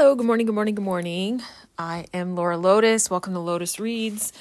Hello, 0.00 0.14
good 0.14 0.24
morning, 0.24 0.46
good 0.46 0.54
morning, 0.54 0.74
good 0.74 0.82
morning. 0.82 1.42
I 1.76 2.06
am 2.14 2.34
Laura 2.34 2.56
Lotus. 2.56 3.10
Welcome 3.10 3.34
to 3.34 3.38
Lotus 3.38 3.78
Reads. 3.78 4.32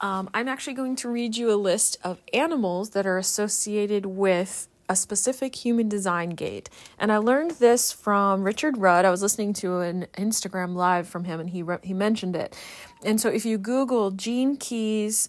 Um, 0.00 0.30
I'm 0.32 0.46
actually 0.46 0.74
going 0.74 0.94
to 0.94 1.08
read 1.08 1.36
you 1.36 1.50
a 1.50 1.58
list 1.58 1.96
of 2.04 2.22
animals 2.32 2.90
that 2.90 3.04
are 3.04 3.18
associated 3.18 4.06
with 4.06 4.68
a 4.88 4.94
specific 4.94 5.56
human 5.56 5.88
design 5.88 6.30
gate. 6.30 6.70
And 7.00 7.10
I 7.10 7.16
learned 7.16 7.50
this 7.50 7.90
from 7.90 8.44
Richard 8.44 8.78
Rudd. 8.78 9.04
I 9.04 9.10
was 9.10 9.20
listening 9.20 9.54
to 9.54 9.80
an 9.80 10.06
Instagram 10.16 10.76
live 10.76 11.08
from 11.08 11.24
him 11.24 11.40
and 11.40 11.50
he 11.50 11.64
re- 11.64 11.78
he 11.82 11.94
mentioned 11.94 12.36
it. 12.36 12.56
And 13.04 13.20
so 13.20 13.28
if 13.28 13.44
you 13.44 13.58
Google 13.58 14.12
Gene 14.12 14.56
Keys 14.56 15.28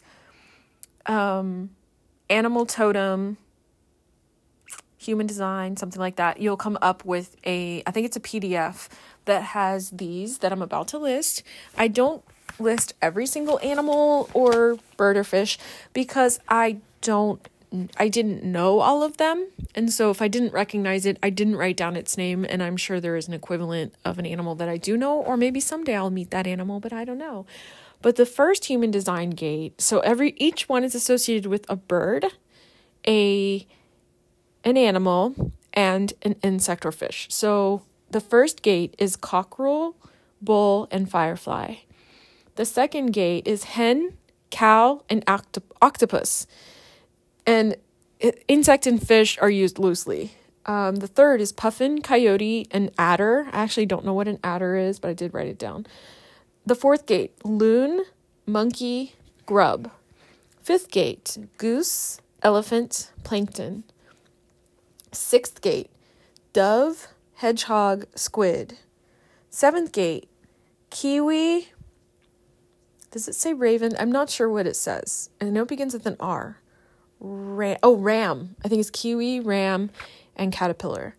um, 1.07 1.71
animal 2.29 2.67
totem 2.67 3.37
human 4.99 5.25
design, 5.25 5.77
something 5.77 5.99
like 5.99 6.17
that, 6.17 6.39
you'll 6.39 6.57
come 6.57 6.77
up 6.81 7.05
with 7.05 7.37
a, 7.45 7.81
I 7.87 7.91
think 7.91 8.05
it's 8.05 8.17
a 8.17 8.19
PDF 8.19 8.89
that 9.29 9.43
has 9.43 9.91
these 9.91 10.39
that 10.39 10.51
I'm 10.51 10.61
about 10.61 10.87
to 10.89 10.97
list. 10.97 11.43
I 11.77 11.87
don't 11.87 12.23
list 12.57 12.93
every 12.99 13.27
single 13.27 13.59
animal 13.61 14.27
or 14.33 14.77
bird 14.97 15.17
or 15.17 15.23
fish 15.23 15.57
because 15.93 16.39
I 16.49 16.77
don't 17.01 17.39
I 17.97 18.07
didn't 18.07 18.43
know 18.43 18.79
all 18.79 19.03
of 19.03 19.17
them. 19.17 19.47
And 19.75 19.93
so 19.93 20.09
if 20.09 20.23
I 20.23 20.27
didn't 20.27 20.53
recognize 20.53 21.05
it, 21.05 21.19
I 21.21 21.29
didn't 21.29 21.55
write 21.55 21.77
down 21.77 21.95
its 21.95 22.17
name 22.17 22.43
and 22.49 22.63
I'm 22.63 22.75
sure 22.75 22.99
there 22.99 23.15
is 23.15 23.27
an 23.27 23.35
equivalent 23.35 23.93
of 24.03 24.17
an 24.17 24.25
animal 24.25 24.55
that 24.55 24.67
I 24.67 24.77
do 24.77 24.97
know 24.97 25.21
or 25.21 25.37
maybe 25.37 25.59
someday 25.59 25.95
I'll 25.95 26.09
meet 26.09 26.31
that 26.31 26.47
animal, 26.47 26.79
but 26.79 26.91
I 26.91 27.05
don't 27.05 27.19
know. 27.19 27.45
But 28.01 28.15
the 28.15 28.25
first 28.25 28.65
human 28.65 28.89
design 28.89 29.29
gate, 29.29 29.79
so 29.79 29.99
every 29.99 30.33
each 30.37 30.67
one 30.67 30.83
is 30.83 30.95
associated 30.95 31.45
with 31.45 31.69
a 31.69 31.75
bird, 31.75 32.25
a 33.07 33.67
an 34.63 34.75
animal, 34.75 35.53
and 35.71 36.13
an 36.23 36.35
insect 36.41 36.85
or 36.85 36.91
fish. 36.91 37.27
So 37.29 37.83
the 38.11 38.21
first 38.21 38.61
gate 38.61 38.95
is 38.97 39.15
cockerel, 39.15 39.95
bull, 40.41 40.87
and 40.91 41.09
firefly. 41.09 41.75
The 42.55 42.65
second 42.65 43.11
gate 43.11 43.47
is 43.47 43.63
hen, 43.65 44.17
cow, 44.49 45.03
and 45.09 45.25
octop- 45.25 45.71
octopus. 45.81 46.47
And 47.45 47.75
insect 48.47 48.85
and 48.85 49.05
fish 49.05 49.37
are 49.41 49.49
used 49.49 49.79
loosely. 49.79 50.33
Um, 50.65 50.97
the 50.97 51.07
third 51.07 51.41
is 51.41 51.51
puffin, 51.51 52.01
coyote, 52.01 52.67
and 52.71 52.91
adder. 52.97 53.47
I 53.51 53.61
actually 53.61 53.85
don't 53.85 54.05
know 54.05 54.13
what 54.13 54.27
an 54.27 54.39
adder 54.43 54.75
is, 54.75 54.99
but 54.99 55.09
I 55.09 55.13
did 55.13 55.33
write 55.33 55.47
it 55.47 55.57
down. 55.57 55.87
The 56.65 56.75
fourth 56.75 57.05
gate, 57.05 57.33
loon, 57.43 58.03
monkey, 58.45 59.15
grub. 59.45 59.89
Fifth 60.61 60.91
gate, 60.91 61.37
goose, 61.57 62.19
elephant, 62.43 63.11
plankton. 63.23 63.83
Sixth 65.11 65.61
gate, 65.61 65.89
dove, 66.53 67.07
hedgehog, 67.39 68.05
squid. 68.15 68.77
Seventh 69.49 69.93
gate, 69.93 70.29
kiwi. 70.89 71.69
Does 73.11 73.29
it 73.29 73.35
say 73.35 73.53
raven? 73.53 73.95
I'm 73.97 74.11
not 74.11 74.29
sure 74.29 74.49
what 74.49 74.67
it 74.67 74.75
says. 74.75 75.29
I 75.39 75.45
know 75.45 75.61
it 75.61 75.69
begins 75.69 75.93
with 75.93 76.05
an 76.05 76.17
R. 76.19 76.57
Ram. 77.21 77.77
Oh, 77.81 77.95
ram. 77.95 78.57
I 78.65 78.67
think 78.67 78.81
it's 78.81 78.89
kiwi, 78.89 79.39
ram, 79.39 79.89
and 80.35 80.51
caterpillar. 80.51 81.15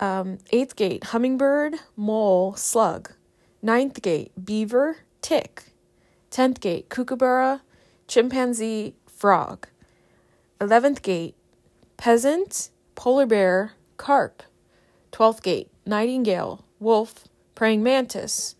Um, 0.00 0.38
eighth 0.50 0.74
gate, 0.74 1.04
hummingbird, 1.04 1.76
mole, 1.94 2.56
slug. 2.56 3.12
Ninth 3.62 4.02
gate, 4.02 4.32
beaver, 4.44 4.98
tick. 5.22 5.66
Tenth 6.30 6.58
gate, 6.58 6.88
kookaburra, 6.88 7.62
chimpanzee, 8.08 8.96
frog. 9.06 9.68
Eleventh 10.60 11.00
gate, 11.02 11.36
peasant, 11.96 12.70
polar 12.96 13.24
bear, 13.24 13.74
carp. 13.96 14.42
Twelfth 15.10 15.42
gate, 15.42 15.70
nightingale, 15.86 16.64
wolf, 16.78 17.28
praying 17.54 17.82
mantis. 17.82 18.54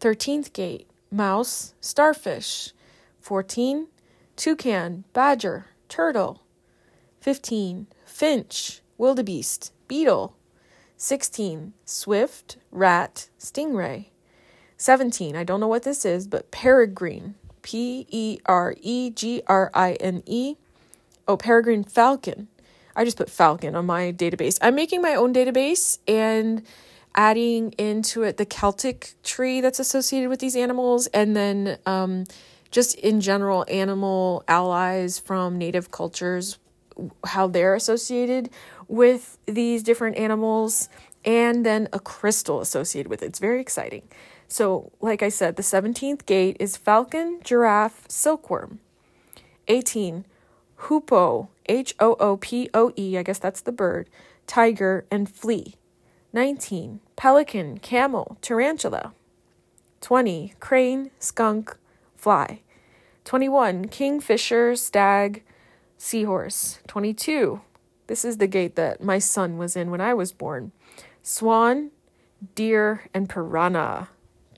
Thirteenth 0.00 0.52
gate, 0.52 0.88
mouse, 1.10 1.74
starfish. 1.80 2.72
Fourteen, 3.20 3.88
toucan, 4.36 5.04
badger, 5.12 5.66
turtle. 5.88 6.42
Fifteen, 7.20 7.86
finch, 8.04 8.80
wildebeest, 8.98 9.72
beetle. 9.88 10.36
Sixteen, 10.96 11.72
swift, 11.84 12.56
rat, 12.70 13.28
stingray. 13.38 14.06
17. 14.82 15.36
I 15.36 15.44
don't 15.44 15.60
know 15.60 15.68
what 15.68 15.84
this 15.84 16.04
is, 16.04 16.26
but 16.26 16.50
peregrine. 16.50 17.36
P 17.62 18.04
E 18.10 18.38
R 18.46 18.74
E 18.80 19.10
G 19.10 19.40
R 19.46 19.70
I 19.72 19.92
N 19.94 20.24
E. 20.26 20.56
Oh, 21.28 21.36
peregrine 21.36 21.84
falcon. 21.84 22.48
I 22.94 23.04
just 23.04 23.16
put 23.16 23.30
falcon 23.30 23.74
on 23.74 23.86
my 23.86 24.12
database. 24.12 24.58
I'm 24.60 24.74
making 24.74 25.02
my 25.02 25.14
own 25.14 25.32
database 25.32 25.98
and 26.06 26.62
adding 27.14 27.72
into 27.72 28.22
it 28.22 28.36
the 28.36 28.46
Celtic 28.46 29.14
tree 29.22 29.60
that's 29.60 29.78
associated 29.78 30.28
with 30.28 30.40
these 30.40 30.56
animals 30.56 31.06
and 31.08 31.36
then 31.36 31.78
um, 31.86 32.24
just 32.70 32.94
in 32.96 33.20
general 33.20 33.64
animal 33.68 34.44
allies 34.48 35.18
from 35.18 35.58
native 35.58 35.90
cultures, 35.90 36.58
how 37.26 37.46
they're 37.46 37.74
associated 37.74 38.50
with 38.88 39.38
these 39.46 39.82
different 39.82 40.16
animals, 40.16 40.88
and 41.24 41.64
then 41.64 41.88
a 41.92 42.00
crystal 42.00 42.60
associated 42.60 43.08
with 43.08 43.22
it. 43.22 43.26
It's 43.26 43.38
very 43.38 43.60
exciting. 43.60 44.02
So, 44.48 44.92
like 45.00 45.22
I 45.22 45.28
said, 45.28 45.56
the 45.56 45.62
17th 45.62 46.26
gate 46.26 46.56
is 46.60 46.76
falcon, 46.76 47.40
giraffe, 47.42 48.04
silkworm. 48.08 48.80
18, 49.68 50.26
hoopoe, 50.76 51.48
H 51.66 51.94
O 52.00 52.14
O 52.20 52.36
P 52.36 52.68
O 52.74 52.92
E, 52.96 53.16
I 53.18 53.22
guess 53.22 53.38
that's 53.38 53.60
the 53.60 53.72
bird, 53.72 54.08
tiger, 54.46 55.06
and 55.10 55.28
flea. 55.28 55.74
19, 56.32 57.00
pelican, 57.14 57.78
camel, 57.78 58.38
tarantula. 58.40 59.12
20, 60.00 60.54
crane, 60.60 61.10
skunk, 61.18 61.76
fly. 62.16 62.60
21, 63.24 63.88
kingfisher, 63.88 64.74
stag, 64.74 65.44
seahorse. 65.98 66.80
22, 66.88 67.60
this 68.06 68.24
is 68.24 68.38
the 68.38 68.46
gate 68.46 68.76
that 68.76 69.02
my 69.02 69.18
son 69.18 69.58
was 69.58 69.76
in 69.76 69.90
when 69.90 70.00
I 70.00 70.14
was 70.14 70.32
born. 70.32 70.72
Swan, 71.22 71.90
deer, 72.54 73.02
and 73.14 73.28
piranha 73.28 74.08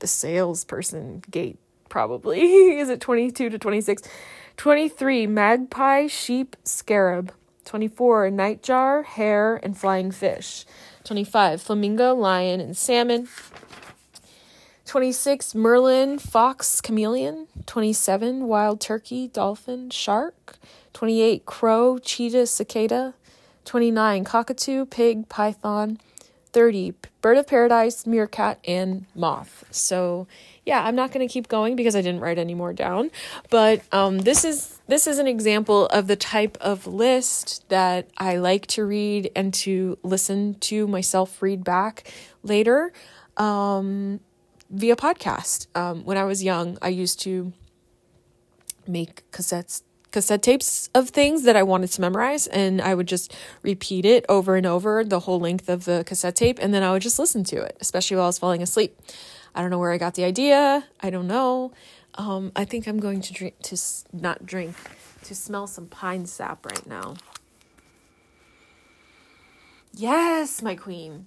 the 0.04 0.08
salesperson 0.08 1.22
gate 1.30 1.58
probably 1.88 2.40
is 2.78 2.90
it 2.90 3.00
22 3.00 3.48
to 3.48 3.58
26 3.58 4.02
23 4.56 5.26
magpie 5.26 6.06
sheep 6.06 6.56
scarab. 6.64 7.32
24 7.64 8.30
nightjar 8.30 9.04
hare 9.04 9.56
and 9.56 9.76
flying 9.76 10.10
fish. 10.10 10.64
25 11.04 11.60
flamingo 11.60 12.14
lion 12.14 12.60
and 12.60 12.76
salmon. 12.76 13.28
26 14.86 15.54
merlin 15.54 16.18
fox 16.18 16.80
chameleon. 16.80 17.46
27 17.66 18.46
wild 18.46 18.80
turkey 18.80 19.28
dolphin 19.28 19.90
shark. 19.90 20.56
28 20.92 21.44
crow 21.46 21.98
cheetah 21.98 22.46
cicada. 22.46 23.14
29 23.64 24.24
cockatoo 24.24 24.86
pig 24.86 25.28
python. 25.28 25.98
30 26.52 26.94
bird 27.20 27.36
of 27.36 27.46
paradise 27.48 28.06
meerkat 28.06 28.60
and 28.64 29.06
moth. 29.14 29.64
So 29.70 30.28
yeah 30.64 30.84
i'm 30.84 30.94
not 30.94 31.12
going 31.12 31.26
to 31.26 31.32
keep 31.32 31.48
going 31.48 31.76
because 31.76 31.96
i 31.96 32.00
didn't 32.00 32.20
write 32.20 32.38
any 32.38 32.54
more 32.54 32.72
down 32.72 33.10
but 33.50 33.82
um, 33.92 34.18
this 34.20 34.44
is 34.44 34.80
this 34.86 35.06
is 35.06 35.18
an 35.18 35.26
example 35.26 35.86
of 35.86 36.06
the 36.06 36.16
type 36.16 36.56
of 36.60 36.86
list 36.86 37.68
that 37.68 38.08
i 38.18 38.36
like 38.36 38.66
to 38.66 38.84
read 38.84 39.30
and 39.34 39.52
to 39.54 39.98
listen 40.02 40.54
to 40.60 40.86
myself 40.86 41.42
read 41.42 41.64
back 41.64 42.10
later 42.42 42.92
um, 43.36 44.20
via 44.70 44.96
podcast. 44.96 45.66
Um, 45.76 46.04
when 46.04 46.16
i 46.16 46.24
was 46.24 46.42
young 46.42 46.78
i 46.82 46.88
used 46.88 47.20
to 47.20 47.52
make 48.86 49.28
cassettes 49.30 49.82
cassette 50.14 50.44
tapes 50.44 50.88
of 50.94 51.10
things 51.10 51.42
that 51.42 51.56
I 51.56 51.64
wanted 51.64 51.90
to 51.90 52.00
memorize, 52.00 52.46
and 52.46 52.80
I 52.80 52.94
would 52.94 53.08
just 53.08 53.34
repeat 53.62 54.04
it 54.06 54.24
over 54.28 54.54
and 54.54 54.64
over 54.64 55.02
the 55.02 55.18
whole 55.18 55.40
length 55.40 55.68
of 55.68 55.86
the 55.86 56.04
cassette 56.06 56.36
tape, 56.36 56.60
and 56.62 56.72
then 56.72 56.84
I 56.84 56.92
would 56.92 57.02
just 57.02 57.18
listen 57.18 57.42
to 57.44 57.56
it, 57.56 57.76
especially 57.80 58.16
while 58.16 58.26
I 58.26 58.28
was 58.28 58.38
falling 58.38 58.62
asleep. 58.62 58.96
I 59.56 59.60
don't 59.60 59.70
know 59.70 59.78
where 59.80 59.90
I 59.90 59.98
got 59.98 60.14
the 60.14 60.22
idea. 60.22 60.84
I 61.00 61.10
don't 61.10 61.26
know. 61.26 61.72
Um, 62.14 62.52
I 62.54 62.64
think 62.64 62.86
I'm 62.86 63.00
going 63.00 63.22
to 63.22 63.32
drink 63.32 63.54
to 63.62 63.76
not 64.12 64.46
drink 64.46 64.76
to 65.24 65.34
smell 65.34 65.66
some 65.66 65.88
pine 65.88 66.26
sap 66.26 66.64
right 66.64 66.86
now. 66.86 67.16
Yes, 69.92 70.62
my 70.62 70.76
queen. 70.76 71.26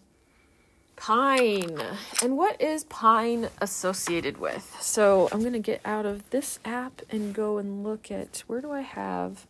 Pine. 0.98 1.80
And 2.22 2.38
what 2.38 2.60
is 2.60 2.84
pine 2.86 3.50
associated 3.62 4.40
with? 4.40 4.76
So 4.82 5.30
I'm 5.32 5.40
going 5.40 5.54
to 5.54 5.60
get 5.60 5.80
out 5.86 6.06
of 6.06 6.30
this 6.32 6.60
app 6.66 7.02
and 7.10 7.34
go 7.34 7.58
and 7.60 7.84
look 7.84 8.12
at 8.12 8.44
where 8.48 8.60
do 8.60 8.72
I 8.72 8.82
have 8.82 9.48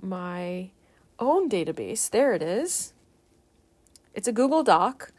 my 0.00 0.70
own 1.18 1.50
database? 1.50 2.08
There 2.08 2.32
it 2.32 2.42
is. 2.42 2.94
It's 4.14 4.28
a 4.28 4.32
Google 4.32 4.62
Doc, 4.62 5.12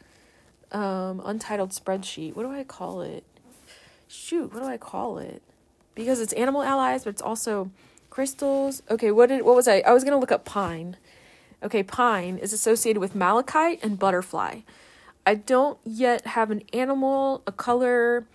um, 0.72 1.22
untitled 1.24 1.70
spreadsheet. 1.70 2.34
What 2.34 2.42
do 2.42 2.50
I 2.50 2.64
call 2.64 3.02
it? 3.02 3.22
Shoot, 4.08 4.52
what 4.52 4.60
do 4.62 4.66
I 4.66 4.78
call 4.78 5.18
it? 5.18 5.42
Because 5.94 6.20
it's 6.20 6.32
animal 6.32 6.62
allies, 6.62 7.04
but 7.04 7.10
it's 7.10 7.22
also 7.22 7.70
crystals. 8.08 8.82
Okay, 8.90 9.10
what 9.10 9.28
did 9.28 9.42
what 9.42 9.54
was 9.54 9.68
I? 9.68 9.80
I 9.80 9.92
was 9.92 10.02
gonna 10.02 10.18
look 10.18 10.32
up 10.32 10.44
pine. 10.44 10.96
Okay, 11.62 11.82
pine 11.82 12.38
is 12.38 12.52
associated 12.52 13.00
with 13.00 13.14
malachite 13.14 13.80
and 13.82 13.98
butterfly. 13.98 14.60
I 15.28 15.34
don't 15.34 15.78
yet 15.84 16.28
have 16.28 16.50
an 16.50 16.62
animal, 16.72 17.42
a 17.46 17.52
color, 17.52 18.26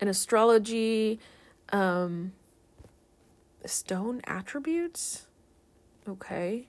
an 0.00 0.08
astrology, 0.08 1.20
um, 1.74 2.32
stone 3.66 4.22
attributes. 4.24 5.26
Okay. 6.08 6.68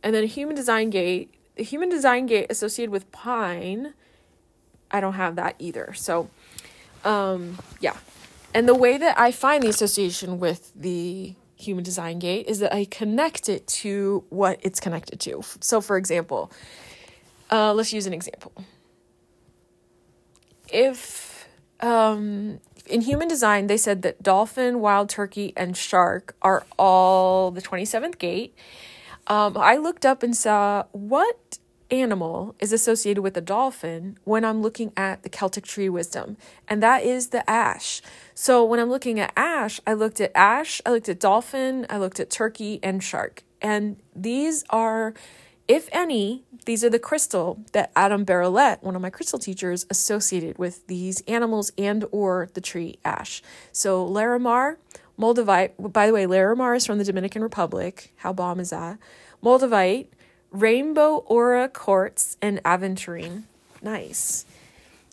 And 0.00 0.14
then 0.14 0.22
a 0.22 0.28
human 0.28 0.54
design 0.54 0.90
gate. 0.90 1.34
The 1.56 1.64
human 1.64 1.88
design 1.88 2.26
gate 2.26 2.46
associated 2.50 2.92
with 2.92 3.10
pine, 3.10 3.94
I 4.92 5.00
don't 5.00 5.14
have 5.14 5.34
that 5.34 5.56
either. 5.58 5.92
So, 5.94 6.30
um, 7.04 7.58
yeah. 7.80 7.96
And 8.54 8.68
the 8.68 8.76
way 8.76 8.96
that 8.96 9.18
I 9.18 9.32
find 9.32 9.64
the 9.64 9.68
association 9.68 10.38
with 10.38 10.70
the 10.76 11.34
human 11.56 11.82
design 11.82 12.20
gate 12.20 12.46
is 12.46 12.60
that 12.60 12.72
I 12.72 12.84
connect 12.84 13.48
it 13.48 13.66
to 13.82 14.22
what 14.28 14.60
it's 14.62 14.78
connected 14.78 15.18
to. 15.18 15.42
So, 15.60 15.80
for 15.80 15.96
example, 15.96 16.52
uh, 17.50 17.74
let's 17.74 17.92
use 17.92 18.06
an 18.06 18.12
example. 18.12 18.52
If 20.72 21.48
um, 21.80 22.60
in 22.86 23.02
human 23.02 23.28
design, 23.28 23.66
they 23.66 23.76
said 23.76 24.02
that 24.02 24.22
dolphin, 24.22 24.80
wild 24.80 25.08
turkey, 25.08 25.52
and 25.56 25.76
shark 25.76 26.36
are 26.42 26.64
all 26.78 27.50
the 27.50 27.62
27th 27.62 28.18
gate. 28.18 28.54
Um, 29.26 29.56
I 29.56 29.76
looked 29.76 30.06
up 30.06 30.22
and 30.22 30.36
saw 30.36 30.84
what 30.92 31.58
animal 31.90 32.54
is 32.58 32.72
associated 32.72 33.22
with 33.22 33.36
a 33.36 33.40
dolphin 33.40 34.18
when 34.24 34.44
I'm 34.44 34.60
looking 34.60 34.92
at 34.96 35.22
the 35.22 35.28
Celtic 35.28 35.64
tree 35.64 35.88
wisdom, 35.88 36.36
and 36.68 36.82
that 36.82 37.04
is 37.04 37.28
the 37.28 37.48
ash. 37.48 38.02
So 38.34 38.64
when 38.64 38.80
I'm 38.80 38.90
looking 38.90 39.20
at 39.20 39.32
ash, 39.36 39.80
I 39.86 39.92
looked 39.94 40.20
at 40.20 40.32
ash, 40.34 40.80
I 40.86 40.90
looked 40.90 41.08
at 41.08 41.20
dolphin, 41.20 41.86
I 41.88 41.98
looked 41.98 42.20
at 42.20 42.30
turkey 42.30 42.80
and 42.82 43.02
shark. 43.02 43.42
And 43.62 43.96
these 44.14 44.64
are 44.70 45.14
if 45.68 45.88
any, 45.92 46.44
these 46.64 46.84
are 46.84 46.90
the 46.90 46.98
crystal 46.98 47.60
that 47.72 47.90
Adam 47.96 48.24
Barralet, 48.24 48.82
one 48.82 48.94
of 48.94 49.02
my 49.02 49.10
crystal 49.10 49.38
teachers, 49.38 49.86
associated 49.90 50.58
with 50.58 50.86
these 50.86 51.22
animals 51.22 51.72
and 51.76 52.04
or 52.12 52.48
the 52.54 52.60
tree 52.60 52.98
ash. 53.04 53.42
So 53.72 54.06
Larimar, 54.06 54.76
Moldavite, 55.18 55.72
by 55.92 56.06
the 56.06 56.12
way, 56.12 56.26
Larimar 56.26 56.76
is 56.76 56.86
from 56.86 56.98
the 56.98 57.04
Dominican 57.04 57.42
Republic. 57.42 58.12
How 58.16 58.32
bomb 58.32 58.60
is 58.60 58.70
that? 58.70 58.98
Moldavite, 59.42 60.06
Rainbow 60.50 61.18
Aura 61.26 61.68
Quartz, 61.68 62.36
and 62.40 62.62
Aventurine. 62.62 63.44
Nice. 63.82 64.44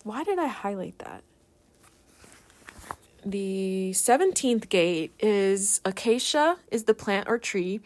Why 0.03 0.23
did 0.23 0.37
I 0.37 0.47
highlight 0.47 0.99
that? 0.99 1.23
The 3.25 3.91
17th 3.93 4.67
gate 4.67 5.11
is 5.19 5.79
acacia 5.85 6.57
is 6.69 6.83
the 6.83 6.93
plant 6.93 7.27
or 7.29 7.37
tree, 7.37 7.79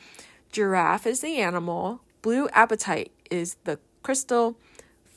giraffe 0.52 1.06
is 1.06 1.22
the 1.22 1.38
animal, 1.38 2.02
Blue 2.22 2.48
apatite 2.50 3.12
is 3.30 3.58
the 3.64 3.80
crystal, 4.04 4.58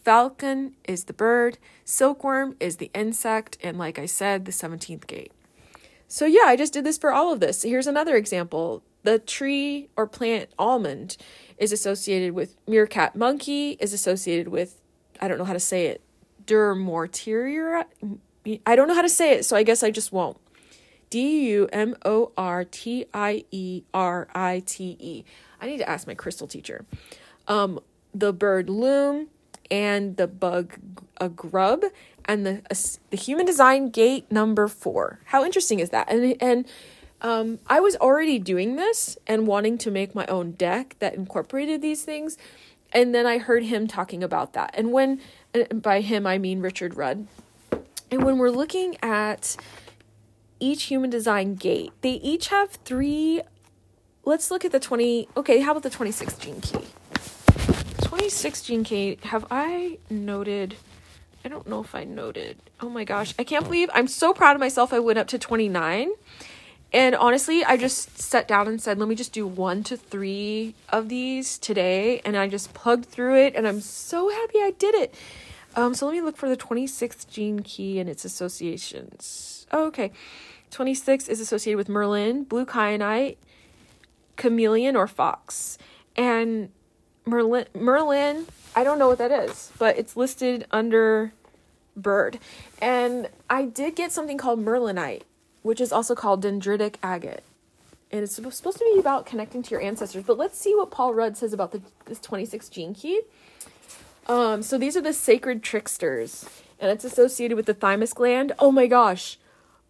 falcon 0.04 0.74
is 0.84 1.04
the 1.04 1.12
bird, 1.12 1.58
silkworm 1.84 2.56
is 2.60 2.76
the 2.76 2.90
insect, 2.94 3.58
and 3.62 3.78
like 3.78 3.98
I 3.98 4.06
said, 4.06 4.44
the 4.44 4.52
17th 4.52 5.06
gate. 5.06 5.32
So, 6.08 6.26
yeah, 6.26 6.44
I 6.46 6.56
just 6.56 6.72
did 6.72 6.84
this 6.84 6.98
for 6.98 7.12
all 7.12 7.32
of 7.32 7.40
this. 7.40 7.62
Here's 7.62 7.86
another 7.86 8.16
example. 8.16 8.82
The 9.04 9.18
tree 9.18 9.88
or 9.96 10.06
plant 10.06 10.50
almond 10.58 11.16
is 11.56 11.72
associated 11.72 12.32
with 12.32 12.56
meerkat 12.66 13.14
monkey, 13.14 13.76
is 13.80 13.92
associated 13.92 14.48
with, 14.48 14.80
I 15.20 15.28
don't 15.28 15.38
know 15.38 15.44
how 15.44 15.52
to 15.52 15.60
say 15.60 15.86
it, 15.86 16.02
Durmortier. 16.46 17.84
I 18.66 18.76
don't 18.76 18.88
know 18.88 18.94
how 18.94 19.02
to 19.02 19.08
say 19.08 19.34
it, 19.34 19.44
so 19.44 19.56
I 19.56 19.62
guess 19.62 19.82
I 19.82 19.90
just 19.90 20.10
won't. 20.10 20.38
D 21.10 21.48
U 21.50 21.68
M 21.72 21.96
O 22.04 22.32
R 22.36 22.64
T 22.64 23.06
I 23.12 23.44
E 23.50 23.82
R 23.92 24.28
I 24.34 24.62
T 24.64 24.96
E. 24.98 25.24
I 25.60 25.66
need 25.66 25.78
to 25.78 25.88
ask 25.88 26.06
my 26.06 26.14
crystal 26.14 26.46
teacher. 26.46 26.84
Um, 27.48 27.80
the 28.14 28.32
bird 28.32 28.68
loon 28.68 29.28
and 29.70 30.16
the 30.16 30.26
bug 30.26 30.78
a 31.20 31.28
grub 31.28 31.84
and 32.24 32.46
the 32.46 32.96
the 33.10 33.16
human 33.16 33.46
design 33.46 33.90
gate 33.90 34.30
number 34.30 34.68
four. 34.68 35.20
How 35.26 35.44
interesting 35.44 35.80
is 35.80 35.90
that? 35.90 36.10
And 36.10 36.36
and 36.40 36.66
um, 37.22 37.58
I 37.66 37.80
was 37.80 37.96
already 37.96 38.38
doing 38.38 38.76
this 38.76 39.18
and 39.26 39.46
wanting 39.46 39.76
to 39.78 39.90
make 39.90 40.14
my 40.14 40.26
own 40.26 40.52
deck 40.52 40.96
that 41.00 41.14
incorporated 41.14 41.82
these 41.82 42.02
things, 42.02 42.38
and 42.92 43.14
then 43.14 43.26
I 43.26 43.38
heard 43.38 43.64
him 43.64 43.86
talking 43.86 44.24
about 44.24 44.54
that. 44.54 44.70
And 44.74 44.92
when 44.92 45.20
and 45.54 45.82
by 45.82 46.00
him 46.00 46.26
I 46.26 46.38
mean 46.38 46.60
Richard 46.60 46.96
Rudd. 46.96 47.26
And 48.10 48.24
when 48.24 48.38
we're 48.38 48.50
looking 48.50 48.96
at 49.02 49.56
each 50.60 50.84
human 50.84 51.10
design 51.10 51.54
gate. 51.54 51.92
They 52.02 52.12
each 52.12 52.48
have 52.48 52.70
three. 52.84 53.40
Let's 54.24 54.50
look 54.50 54.64
at 54.64 54.72
the 54.72 54.80
20. 54.80 55.28
Okay, 55.36 55.60
how 55.60 55.72
about 55.72 55.82
the 55.82 55.90
26 55.90 56.36
gene 56.36 56.60
key? 56.60 56.84
26 58.02 58.62
gene 58.62 58.84
key, 58.84 59.18
have 59.24 59.46
I 59.50 59.98
noted? 60.10 60.76
I 61.44 61.48
don't 61.48 61.66
know 61.66 61.80
if 61.80 61.94
I 61.94 62.04
noted. 62.04 62.58
Oh 62.80 62.90
my 62.90 63.04
gosh, 63.04 63.34
I 63.38 63.44
can't 63.44 63.64
believe 63.64 63.88
I'm 63.94 64.08
so 64.08 64.34
proud 64.34 64.56
of 64.56 64.60
myself. 64.60 64.92
I 64.92 64.98
went 64.98 65.18
up 65.18 65.26
to 65.28 65.38
29. 65.38 66.10
And 66.92 67.14
honestly, 67.14 67.64
I 67.64 67.76
just 67.76 68.18
sat 68.18 68.48
down 68.48 68.66
and 68.66 68.82
said, 68.82 68.98
let 68.98 69.08
me 69.08 69.14
just 69.14 69.32
do 69.32 69.46
one 69.46 69.84
to 69.84 69.96
three 69.96 70.74
of 70.88 71.08
these 71.08 71.56
today. 71.56 72.20
And 72.24 72.36
I 72.36 72.48
just 72.48 72.74
plugged 72.74 73.06
through 73.06 73.36
it, 73.36 73.54
and 73.54 73.66
I'm 73.66 73.80
so 73.80 74.28
happy 74.28 74.58
I 74.58 74.74
did 74.76 74.94
it. 74.96 75.14
Um, 75.76 75.94
so 75.94 76.06
let 76.06 76.12
me 76.12 76.20
look 76.20 76.36
for 76.36 76.48
the 76.48 76.56
26th 76.56 77.28
gene 77.30 77.60
key 77.60 78.00
and 78.00 78.10
its 78.10 78.24
associations. 78.24 79.66
Oh, 79.70 79.86
okay. 79.86 80.10
26 80.72 81.28
is 81.28 81.40
associated 81.40 81.76
with 81.76 81.88
Merlin, 81.88 82.42
blue 82.44 82.66
kyanite, 82.66 83.36
chameleon, 84.40 84.96
or 84.96 85.06
fox. 85.06 85.78
And 86.16 86.70
Merlin, 87.24 87.66
Merlin, 87.74 88.46
I 88.74 88.82
don't 88.82 88.98
know 88.98 89.08
what 89.08 89.18
that 89.18 89.30
is, 89.30 89.70
but 89.78 89.98
it's 89.98 90.16
listed 90.16 90.66
under 90.70 91.32
bird. 91.96 92.38
And 92.80 93.28
I 93.48 93.66
did 93.66 93.94
get 93.94 94.10
something 94.10 94.38
called 94.38 94.64
Merlinite, 94.64 95.22
which 95.62 95.80
is 95.80 95.92
also 95.92 96.14
called 96.14 96.42
dendritic 96.42 96.96
agate. 97.02 97.42
And 98.10 98.22
it's 98.22 98.34
supposed 98.34 98.78
to 98.78 98.90
be 98.92 98.98
about 98.98 99.26
connecting 99.26 99.62
to 99.62 99.70
your 99.70 99.80
ancestors. 99.80 100.24
But 100.24 100.38
let's 100.38 100.58
see 100.58 100.74
what 100.74 100.90
Paul 100.90 101.14
Rudd 101.14 101.36
says 101.36 101.52
about 101.52 101.70
the, 101.70 101.82
this 102.06 102.18
26 102.18 102.68
gene 102.70 102.94
key. 102.94 103.20
Um, 104.26 104.62
so 104.62 104.78
these 104.78 104.96
are 104.96 105.00
the 105.00 105.12
sacred 105.12 105.62
tricksters, 105.62 106.44
and 106.78 106.90
it's 106.90 107.04
associated 107.04 107.56
with 107.56 107.66
the 107.66 107.74
thymus 107.74 108.12
gland. 108.12 108.52
Oh 108.58 108.72
my 108.72 108.86
gosh, 108.86 109.38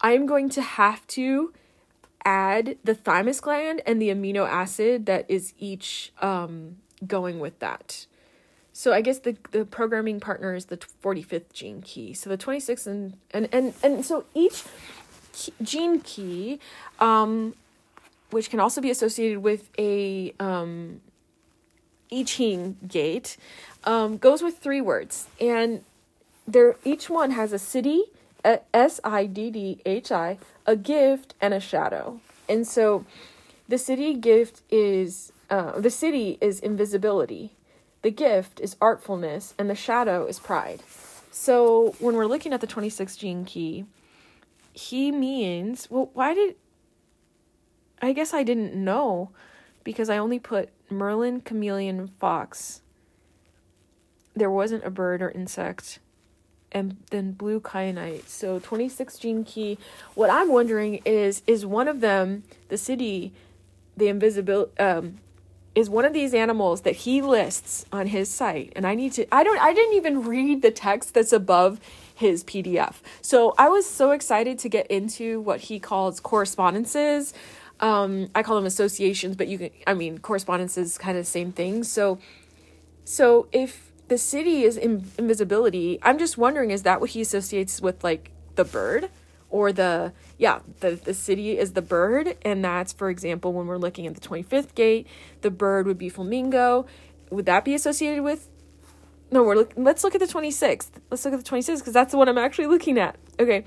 I'm 0.00 0.26
going 0.26 0.49
to 0.50 0.62
have 0.62 1.06
to 1.08 1.52
add 2.25 2.76
the 2.84 2.94
thymus 2.94 3.40
gland 3.40 3.82
and 3.87 4.00
the 4.00 4.08
amino 4.08 4.49
acid 4.49 5.06
that 5.06 5.25
is 5.28 5.55
each 5.58 6.12
um, 6.20 6.76
going 7.06 7.40
with 7.40 7.58
that. 7.61 8.06
So 8.72 8.93
I 8.93 9.00
guess 9.00 9.19
the 9.19 9.37
the 9.50 9.64
programming 9.64 10.20
partner 10.20 10.55
is 10.55 10.67
the 10.67 10.78
45th 10.78 11.52
gene 11.52 11.82
key. 11.82 12.14
So 12.14 12.31
the 12.31 12.38
26th 12.38 12.87
and 12.87 13.17
and 13.32 13.49
and 13.52 13.75
and 13.82 14.04
so 14.04 14.25
each 14.35 14.64
key, 15.33 15.52
gene 15.62 16.00
key 16.00 16.61
um 16.99 17.54
which 18.30 18.49
can 18.49 18.61
also 18.61 18.80
be 18.80 18.90
associated 18.90 19.38
with 19.40 19.68
a 19.78 20.33
um 20.38 21.00
I 22.12 22.25
Ching 22.25 22.76
gate 22.87 23.37
um, 23.85 24.18
goes 24.18 24.42
with 24.42 24.59
three 24.59 24.80
words 24.80 25.28
and 25.40 25.85
there 26.47 26.76
each 26.85 27.09
one 27.09 27.33
has 27.33 27.52
a 27.52 27.56
siddhi 27.56 28.02
S 28.44 29.00
I 29.04 29.26
D 29.26 29.50
D 29.50 29.80
H 29.85 30.12
I, 30.12 30.38
a 30.66 30.76
gift 30.76 31.35
and 31.40 31.54
a 31.54 31.61
shadow. 31.61 32.20
And 32.49 32.66
so 32.66 33.04
the 33.68 33.76
siddhi 33.76 34.20
gift 34.20 34.62
is, 34.70 35.32
uh, 35.49 35.78
the 35.80 35.88
siddhi 35.88 36.38
is 36.40 36.61
invisibility, 36.61 37.52
the 38.02 38.11
gift 38.11 38.61
is 38.61 38.76
artfulness, 38.76 39.54
and 39.59 39.68
the 39.70 39.75
shadow 39.75 40.26
is 40.26 40.38
pride. 40.38 40.82
So 41.30 41.94
when 42.00 42.16
we're 42.16 42.26
looking 42.26 42.52
at 42.52 42.61
the 42.61 42.66
26 42.66 43.16
gene 43.16 43.44
key, 43.44 43.85
he 44.73 45.12
means, 45.12 45.88
well, 45.90 46.11
why 46.12 46.35
did, 46.35 46.56
I 48.02 48.12
guess 48.12 48.35
I 48.35 48.42
didn't 48.42 48.75
know 48.75 49.30
because 49.85 50.11
I 50.11 50.18
only 50.18 50.38
put 50.38 50.70
Merlin, 50.90 51.40
chameleon, 51.40 52.11
fox. 52.18 52.80
There 54.35 54.50
wasn't 54.50 54.85
a 54.85 54.90
bird 54.90 55.23
or 55.23 55.30
insect 55.30 56.00
and 56.72 56.96
then 57.10 57.32
blue 57.32 57.60
kyanite. 57.60 58.28
So 58.28 58.58
26 58.58 59.18
gene 59.18 59.44
key. 59.44 59.78
What 60.14 60.30
I'm 60.30 60.50
wondering 60.50 61.00
is 61.04 61.42
is 61.46 61.66
one 61.66 61.88
of 61.88 62.00
them 62.00 62.44
the 62.68 62.76
siddhi, 62.76 63.32
the 63.96 64.08
invisible 64.08 64.70
um 64.78 65.18
is 65.74 65.88
one 65.88 66.04
of 66.04 66.12
these 66.12 66.34
animals 66.34 66.80
that 66.80 66.96
he 66.96 67.22
lists 67.22 67.86
on 67.92 68.08
his 68.08 68.28
site 68.28 68.72
and 68.74 68.86
I 68.86 68.94
need 68.94 69.12
to 69.12 69.34
I 69.34 69.44
don't 69.44 69.60
I 69.60 69.72
didn't 69.72 69.94
even 69.94 70.24
read 70.24 70.62
the 70.62 70.70
text 70.70 71.14
that's 71.14 71.32
above 71.32 71.80
his 72.14 72.44
PDF. 72.44 72.96
So 73.22 73.54
I 73.56 73.68
was 73.68 73.88
so 73.88 74.10
excited 74.10 74.58
to 74.60 74.68
get 74.68 74.86
into 74.88 75.40
what 75.40 75.60
he 75.62 75.78
calls 75.78 76.20
correspondences. 76.20 77.32
Um, 77.80 78.28
I 78.34 78.42
call 78.42 78.56
them 78.56 78.66
associations, 78.66 79.36
but 79.36 79.48
you 79.48 79.58
can 79.58 79.70
I 79.86 79.94
mean 79.94 80.18
correspondences 80.18 80.98
kind 80.98 81.16
of 81.16 81.24
the 81.24 81.30
same 81.30 81.52
thing. 81.52 81.84
So 81.84 82.18
so 83.04 83.48
if 83.52 83.89
the 84.11 84.17
siddhi 84.17 84.62
is 84.62 84.76
in- 84.76 85.09
invisibility. 85.19 86.00
I'm 86.02 86.19
just 86.19 86.37
wondering, 86.37 86.73
is 86.73 86.83
that 86.83 87.00
what 87.00 87.11
he 87.11 87.21
associates 87.21 87.81
with 87.81 88.02
like 88.02 88.33
the 88.57 88.64
bird? 88.64 89.09
Or 89.49 89.73
the 89.73 90.12
yeah, 90.37 90.61
the, 90.81 90.90
the 90.97 91.12
siddhi 91.12 91.57
is 91.57 91.73
the 91.73 91.83
bird, 91.83 92.37
and 92.43 92.64
that's 92.64 92.93
for 92.93 93.09
example 93.09 93.52
when 93.52 93.67
we're 93.67 93.79
looking 93.79 94.07
at 94.07 94.14
the 94.14 94.21
25th 94.21 94.75
gate, 94.75 95.07
the 95.43 95.50
bird 95.50 95.87
would 95.87 95.97
be 95.97 96.09
flamingo. 96.09 96.87
Would 97.31 97.47
that 97.47 97.64
be 97.64 97.73
associated 97.75 98.23
with 98.23 98.49
no, 99.31 99.45
we're 99.45 99.55
look, 99.55 99.73
let's 99.76 100.02
look 100.02 100.17
at 100.17 100.21
the 100.21 100.26
26th. 100.26 100.90
Let's 101.09 101.25
look 101.25 101.35
at 101.35 101.45
the 101.45 101.49
26th 101.49 101.79
because 101.79 101.93
that's 101.93 102.11
the 102.11 102.19
one 102.19 102.29
I'm 102.29 102.38
actually 102.38 102.67
looking 102.67 102.99
at. 102.99 103.17
Okay. 103.38 103.64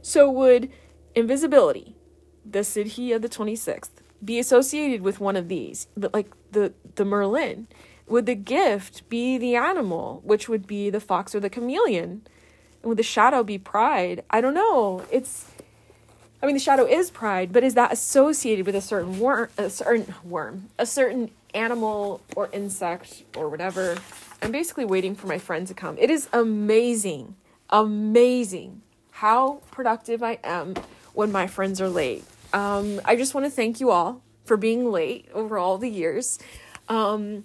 So 0.00 0.30
would 0.30 0.70
invisibility, 1.14 1.94
the 2.44 2.60
Siddhi 2.60 3.14
of 3.14 3.20
the 3.20 3.28
26th, 3.28 3.90
be 4.24 4.38
associated 4.38 5.02
with 5.02 5.20
one 5.20 5.36
of 5.36 5.48
these? 5.48 5.88
Like 5.94 6.32
the 6.52 6.72
the 6.94 7.04
Merlin. 7.04 7.68
Would 8.06 8.26
the 8.26 8.34
gift 8.34 9.08
be 9.08 9.38
the 9.38 9.56
animal, 9.56 10.20
which 10.24 10.48
would 10.48 10.66
be 10.66 10.90
the 10.90 11.00
fox 11.00 11.34
or 11.34 11.40
the 11.40 11.50
chameleon? 11.50 12.22
And 12.82 12.88
would 12.88 12.98
the 12.98 13.02
shadow 13.02 13.42
be 13.42 13.58
pride? 13.58 14.24
I 14.30 14.40
don't 14.40 14.54
know. 14.54 15.04
It's 15.10 15.50
I 16.42 16.46
mean 16.46 16.54
the 16.54 16.60
shadow 16.60 16.84
is 16.84 17.10
pride, 17.10 17.52
but 17.52 17.64
is 17.64 17.74
that 17.74 17.90
associated 17.92 18.66
with 18.66 18.74
a 18.74 18.82
certain 18.82 19.18
worm 19.18 19.48
a 19.56 19.70
certain 19.70 20.14
worm, 20.22 20.68
a 20.78 20.84
certain 20.84 21.30
animal 21.54 22.20
or 22.36 22.50
insect 22.52 23.24
or 23.36 23.48
whatever? 23.48 23.96
I'm 24.42 24.52
basically 24.52 24.84
waiting 24.84 25.14
for 25.14 25.26
my 25.26 25.38
friend 25.38 25.66
to 25.68 25.74
come. 25.74 25.96
It 25.96 26.10
is 26.10 26.28
amazing, 26.32 27.36
amazing 27.70 28.82
how 29.10 29.62
productive 29.70 30.22
I 30.22 30.38
am 30.44 30.74
when 31.14 31.32
my 31.32 31.46
friends 31.46 31.80
are 31.80 31.88
late. 31.88 32.24
Um, 32.52 33.00
I 33.06 33.16
just 33.16 33.32
want 33.32 33.46
to 33.46 33.50
thank 33.50 33.80
you 33.80 33.90
all 33.90 34.20
for 34.44 34.58
being 34.58 34.90
late 34.92 35.26
over 35.32 35.56
all 35.56 35.78
the 35.78 35.88
years. 35.88 36.38
Um, 36.90 37.44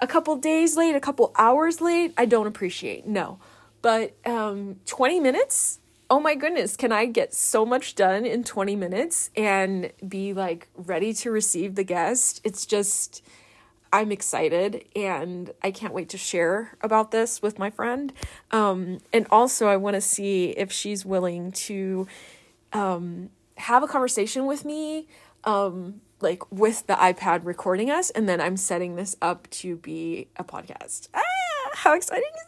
a 0.00 0.06
couple 0.06 0.36
days 0.36 0.76
late, 0.76 0.94
a 0.94 1.00
couple 1.00 1.32
hours 1.36 1.80
late, 1.80 2.14
I 2.16 2.24
don't 2.24 2.46
appreciate. 2.46 3.06
No. 3.06 3.38
But 3.82 4.16
um, 4.26 4.76
20 4.86 5.20
minutes? 5.20 5.80
Oh 6.08 6.18
my 6.18 6.34
goodness, 6.34 6.76
can 6.76 6.90
I 6.90 7.06
get 7.06 7.32
so 7.32 7.64
much 7.64 7.94
done 7.94 8.26
in 8.26 8.42
20 8.42 8.74
minutes 8.74 9.30
and 9.36 9.92
be 10.06 10.32
like 10.32 10.68
ready 10.74 11.12
to 11.14 11.30
receive 11.30 11.76
the 11.76 11.84
guest? 11.84 12.40
It's 12.42 12.66
just 12.66 13.22
I'm 13.92 14.12
excited 14.12 14.84
and 14.94 15.52
I 15.62 15.70
can't 15.70 15.92
wait 15.92 16.08
to 16.10 16.18
share 16.18 16.76
about 16.80 17.10
this 17.10 17.42
with 17.42 17.58
my 17.58 17.70
friend. 17.70 18.12
Um, 18.50 18.98
and 19.12 19.26
also, 19.30 19.66
I 19.66 19.76
want 19.76 19.94
to 19.94 20.00
see 20.00 20.50
if 20.50 20.70
she's 20.72 21.04
willing 21.04 21.52
to 21.52 22.06
um, 22.72 23.30
have 23.56 23.82
a 23.82 23.88
conversation 23.88 24.46
with 24.46 24.64
me, 24.64 25.08
um, 25.44 26.00
like 26.22 26.50
with 26.50 26.86
the 26.86 26.94
iPad 26.94 27.44
recording 27.44 27.90
us, 27.90 28.10
and 28.10 28.28
then 28.28 28.40
I'm 28.40 28.56
setting 28.56 28.96
this 28.96 29.16
up 29.20 29.48
to 29.50 29.76
be 29.76 30.28
a 30.36 30.44
podcast. 30.44 31.08
Ah, 31.14 31.20
how 31.74 31.94
exciting 31.94 32.30
is 32.34 32.44